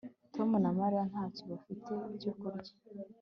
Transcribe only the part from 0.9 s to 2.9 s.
ntacyo bafite cyo kurya